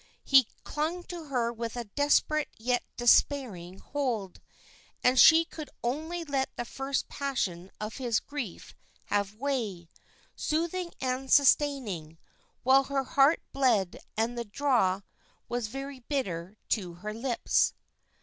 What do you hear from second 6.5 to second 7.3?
the first